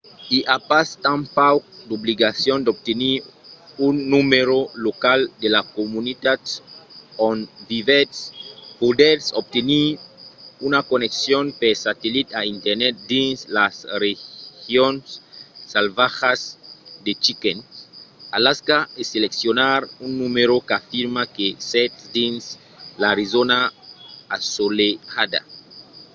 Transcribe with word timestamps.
i 0.37 0.39
a 0.55 0.57
pas 0.69 0.87
tanpauc 1.05 1.63
d'obligacion 1.87 2.57
d'obtenir 2.65 3.17
un 3.87 3.95
numèro 4.13 4.59
local 4.87 5.19
de 5.41 5.47
la 5.55 5.61
comunitat 5.77 6.41
on 7.29 7.37
vivètz; 7.69 8.17
podètz 8.79 9.25
obtenir 9.41 9.85
una 10.67 10.79
conneccion 10.91 11.43
per 11.59 11.73
satellit 11.85 12.27
a 12.39 12.41
internet 12.55 12.93
dins 13.11 13.37
las 13.57 13.75
regions 14.03 15.03
salvatjas 15.73 16.41
de 17.05 17.13
chicken 17.23 17.57
alaska 18.37 18.77
e 18.99 19.01
seleccionar 19.13 19.79
un 20.05 20.11
numèro 20.21 20.55
qu'afirma 20.69 21.21
que 21.35 21.47
sètz 21.73 21.97
dins 22.17 22.43
l’arizòna 23.01 23.59
assolelhada 24.35 25.41